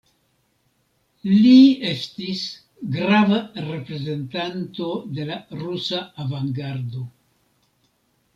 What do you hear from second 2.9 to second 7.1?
grava reprezentanto de la rusa avangardo.